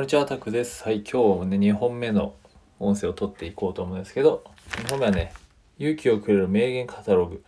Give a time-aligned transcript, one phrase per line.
[0.00, 0.82] こんにちは、タクです。
[0.82, 2.34] はい、今日ね、2本目の
[2.78, 4.42] 音声を取っていこうと思うんですけど、
[4.86, 5.34] 2本目はね、
[5.78, 7.44] 勇気をくれる名言カタログ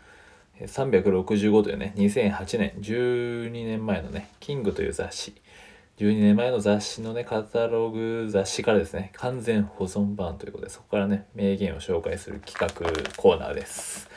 [0.60, 5.34] 365というね、2008年、12年前のね、キングという雑誌、
[5.96, 12.68] 12年前の雑誌のね、カタログ雑誌からですね、完全保存版ということで、そこからね、名言を紹介する企画
[13.16, 14.10] コーナーです。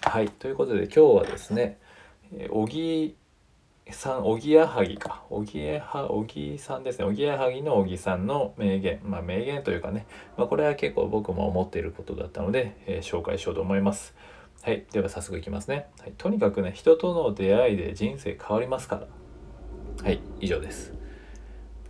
[0.00, 1.78] はい、ということで今日はですね、
[2.48, 3.16] 小木
[3.90, 5.24] さん、おぎやはぎか。
[5.28, 7.04] おぎやは、おぎさんですね。
[7.04, 9.00] おぎやはぎのおぎさんの名言。
[9.04, 14.14] まあ名言というかね、まあこれは結構僕も思っていることだったので、えー、紹介しようと思います。
[14.62, 14.86] はい。
[14.92, 15.88] では早速いきますね。
[16.00, 20.04] はい、とにかくね、人との出会いで人生変わりますから。
[20.04, 21.01] はい、以上です。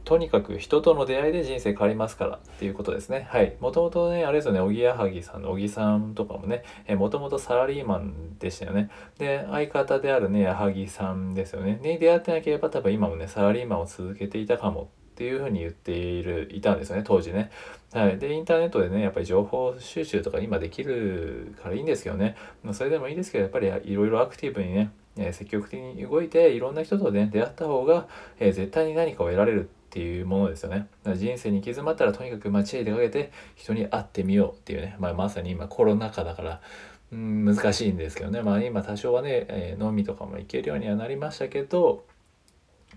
[0.04, 3.26] とにかく人との出会いで人生変わりますからっていうことですね。
[3.30, 3.56] はい。
[3.60, 8.90] もともとね、あれですよね、おぎやはぎさんの小木さんとかもね、えもともとサラリーマンでしたよね。
[9.18, 11.78] で、相方であるね、矢作さんですよね。
[11.82, 17.50] に出会ってなければ多分今もね、サラリーマンを続けていたかもっていうふうに言っている、いたんですよね、当時ね。
[17.92, 18.18] はい。
[18.18, 22.36] で、インターネットでね、やっぱり情報収集とか今できるからいいんですけどね。
[22.72, 28.08] それでもいいですけど、やっぱりいろいろアクティブにね、え積極的に動いていろんな人とね、出会った方が、
[28.40, 30.86] え絶対に何かを得られるっていうものですよね。
[31.04, 36.60] 人生に行き詰まったらとにかく街へ出かけて人に会ってみようっていうね、まあ、まさに今コロナ禍だから、
[37.12, 42.06] うん、難しいんですけどね、まあ今多少はね、えー、飲みとかも行けるようにはなりましたけど、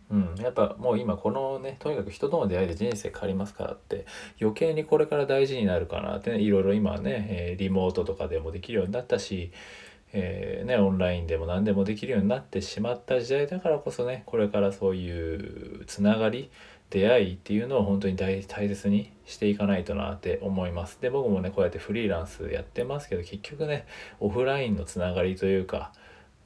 [0.09, 4.05] うん、やっぱもう今このねとにかく人との出会いで人生変わりますからって
[4.39, 9.51] 余計にこれから大事になるかなってねいろいろ今はね、えー、リモートとかでもできるようになったし
[10.17, 16.49] えー、ね、オンラインでも何でもできるようになってしまった時代だからこそねこれからそういうつながり
[16.89, 20.99] 出会いっていうのを本当に大切にしていかないとなって思います。
[21.01, 23.85] で僕もねこうやってフリーランスやってますけど結局ね
[24.19, 25.91] オフラインのつながりというか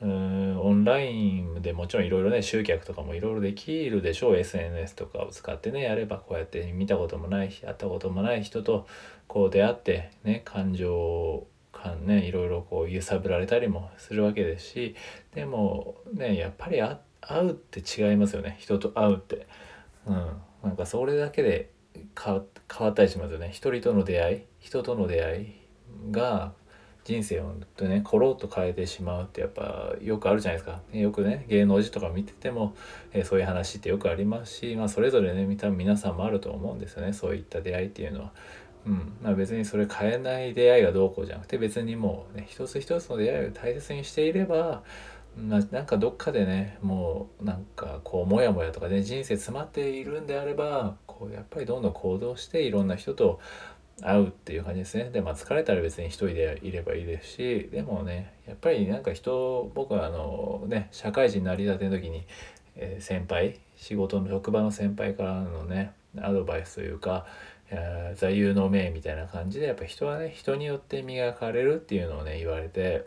[0.02, 8.88] うーんオンラインでもちろんいろいろね集客とかもいろいろできるでしょう SNS とかを使ってねやればこうやって見たこともない会ったこともない人と
[9.28, 14.96] こう出会ってね感情間ねいろいろこう揺さぶられたりもするわけですし
[15.36, 16.98] でもねやっぱり会
[17.46, 19.48] うって違いますよね人と会うって。
[20.10, 21.72] うん、なんかそれだけで
[22.22, 22.42] 変わ
[22.90, 25.48] ったりしますよね一人との出会い人との出会い
[26.12, 26.54] が
[27.04, 30.82] 人生をとねコロッと変えてしまうってやっぱよくあるじゃないですか。
[30.92, 32.76] よくね芸能人とか見てても、
[33.14, 37.14] えー、そういう話ってよくありますし、まあ、それぞれね多分皆さんもあると思うんですよね。
[37.14, 38.32] そういった出会いっていうのは。
[38.86, 39.14] うん。
[39.24, 44.84] まあ、別にそれ変えない出会いがどうこうじゃなくて別にもうね一つ一つの出会いを大切にしていれば
[45.38, 53.40] ななんかどっかでねもうなんかこうモヤモヤとかね人生詰まっているんであればこうやっぱりどんどん行動していろんな人と
[54.02, 55.10] 会うっていう感じですね。
[55.12, 62.26] でまあ疲れたら別に一人でいればいいですしでもねやっぱりなんか人僕はあのね社会人になりたての時に、
[62.76, 67.26] えー、先輩仕事の職場の先輩からのねアドバイスというか
[68.16, 73.06] 座右の銘みたいな感じでやっぱ人はね人によって磨かれるっていうのをね言われて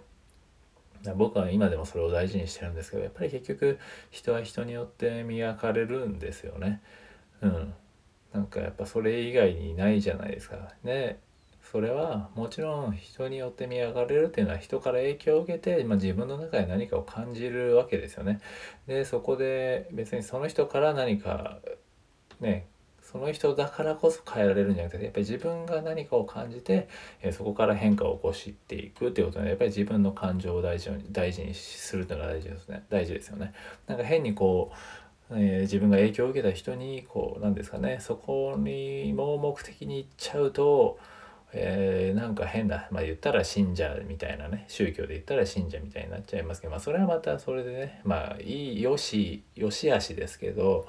[1.16, 3.78] 僕は今でもそれを大事にしてるんですけどやっぱり結局
[4.10, 6.82] 人は人によって磨かれるんですよね。
[7.40, 7.74] うん。
[8.32, 10.74] なんかやっぱそれ以外にないじゃないですか。
[10.84, 11.18] ね。
[11.70, 18.40] それはもちろん人によって磨かれるっていうのは人から影響を受けて、まあ、自分の中で何かを感じるわけですよね。
[18.86, 21.60] でそこで別にその人から何か
[22.40, 22.66] ね
[23.12, 26.88] その人だからこそ変えられるんじゃなくてやっぱり自分が何かを感じて、
[27.22, 32.84] え、そこから変化を起こしていくっていうことでやっぱり自分の感情を大事に大事にするっていうのが大事ですね。
[32.88, 33.52] 大事ですよね。
[33.86, 34.72] なんか変にこ
[35.30, 37.98] う、えー、自分が影響を受けた人にこうなんですかね。
[38.00, 40.98] そこに盲目的に行っちゃうと
[41.54, 50.86] えー、なんか変な、まあ言ったら信者みたいなね、宗教で言ったら信者みたいになっちゃいますけど、まあそれはまたそれでね、まあいい、よし、よしあしですけど、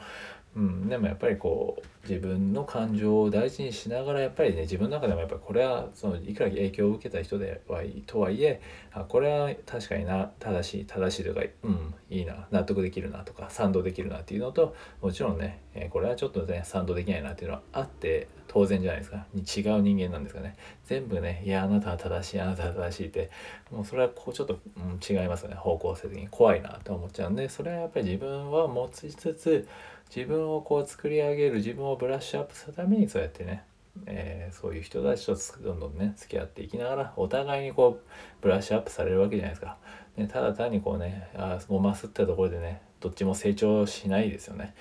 [0.56, 8.62] うん、でもやっぱりこう自分の感情を大事にしながらやっぱりね自分の中でもやっぱりこれはそのいくら影響を受けた人ではいとはいえ
[8.92, 19.26] あこれは確かにな正しい正しいとかうんいいな納得できるなとか賛同できるなっていうのともちろんね、えこれはちょっとね賛同できないなっていうのはあって当然じゃないですか。
[19.34, 20.56] に違う人間なんですかね。
[20.86, 23.32] 全部ねいやあなたは正しいあなたは正しいって
[23.72, 25.56] もうそれはこうちょっと、うん、違いますよね。
[25.56, 26.28] 方向性的に。
[26.30, 29.68] 怖いなと思っちゃうんでそれはやっぱり自分は持ちつつ
[30.16, 33.64] 自分をこう作り上げる自分をブラッシュアップするためにそうやってね、
[34.06, 38.08] えー、そういう人たちとどんどんね付き合っていきながらお互いにこう
[38.42, 39.78] ブラッシュアップされるわけじゃないですか。
[40.16, 44.76] ね、ただ単にこうねあごますったところでねどっちも成長しないですよね。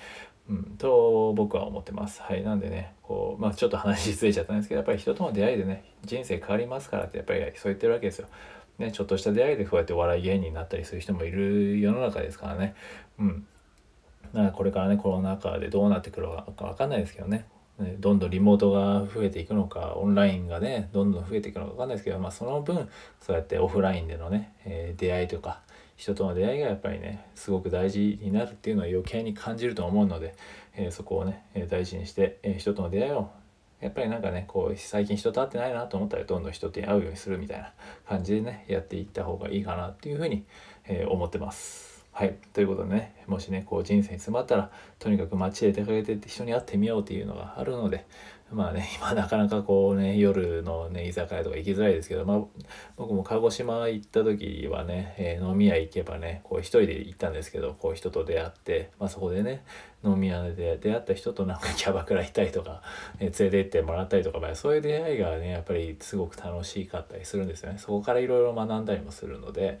[0.49, 2.21] うん、と僕は思ってます。
[2.21, 2.43] はい。
[2.43, 8.27] なんでね、こう、まあちょっと話ずれちゃったんですけど、やっぱり人との出会いでね、人生変わりますからって、やっぱりそう言ってるわけですよ。
[8.77, 12.75] ね、ちょっとした出会いでこうやってお笑い芸人になったりする人もいる世の中ですからね。
[13.19, 13.47] うん。
[14.33, 17.47] だかこれからねコロナ禍でどうなってくるか分かんないですけどね
[17.79, 22.87] ね、どんどんリモートが増えていくのかオンラインがねどんどん増えていくのか分かんないですけど、まあ、その分
[23.19, 25.61] そうやってオフラインでのね、えー、出会いとか
[25.95, 30.35] 人との出会いがやっぱりねすごく大事になるっていうのは余計に感じると思うので、
[30.75, 33.29] えー、そこをね大事にして、え人との出会いを
[33.79, 37.73] やっぱりなんかねこう最近人と会ってないなと思ったらどんどん人と会うようにするみたいな
[38.07, 40.45] 感じでねやっていった方がいいかなっていうふうに、
[40.85, 41.92] え思ってます。
[42.15, 42.35] はい。
[42.53, 48.05] ということでね、もしね、こう人生に詰まったら、とにかく街へ出かけて一緒に会ってみようというのがあるので、
[48.53, 52.41] まあね、 今なかなかこうね、夜のね、居酒屋とか行きづらいですけど、まあ、
[52.95, 59.63] 僕も鹿児島行った時はね、えー、飲み屋行けばね、こう一人で行ったんですけど、こう人と出会って、まあそこでね、
[60.03, 62.81] 飲み屋で出会った人となんか キャバクラ行ったりとか、
[63.19, 67.77] えー、連れて行ってもらったりとか、まあ、そういう出会いがね、やっぱりすごく楽しかったりするんですよね。
[67.77, 69.79] そこからいろいろ学んだりもするので、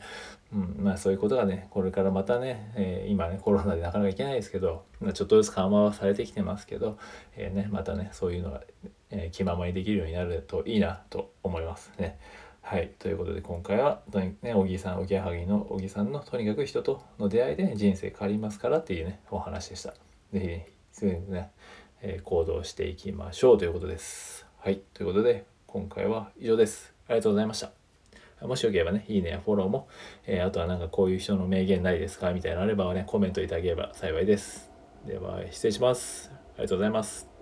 [0.53, 4.83] うん、まあそういうことがね、これからまたね、えー、今ね、コロナでなかなか行けないですけど、
[5.13, 6.97] ちょっとずつ緩和はされてきてますけど、
[7.35, 8.61] え、ね、またね、そういうのが
[9.09, 12.17] えー、気ままにできるようになるといいなと思いますね。
[12.61, 12.91] はい。
[12.97, 19.93] ということで今回は、ね、小木さん、おぎやはぎの小木さんのとにかく人との出会いで人生変わりますからっていうね、お話でした。
[20.31, 21.51] 是非、ね、すぐにね、
[22.01, 24.47] えー、行動していきましょうということです。
[24.59, 24.81] はい。
[24.93, 26.93] ということで、今回は以上です。
[27.07, 27.71] ありがとうございました。
[28.47, 29.87] もしよければね、いいねやフォローも、
[30.25, 34.71] えー、あとはなんかこういう人の名言ないですかみたいなのあればね、コメントいただければ幸いです。
[35.05, 36.31] では、失礼します。
[36.31, 37.32] ありがとうございます。